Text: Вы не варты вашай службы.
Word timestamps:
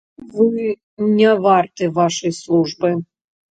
Вы 0.37 0.63
не 1.19 1.29
варты 1.45 1.91
вашай 2.01 2.35
службы. 2.41 2.89